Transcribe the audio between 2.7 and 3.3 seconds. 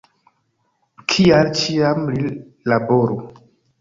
laboru!